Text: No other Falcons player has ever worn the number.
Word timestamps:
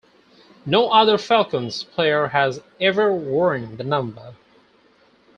No 0.65 0.89
other 0.91 1.19
Falcons 1.19 1.83
player 1.83 2.29
has 2.29 2.59
ever 2.79 3.13
worn 3.13 3.77
the 3.77 3.83
number. 3.83 4.33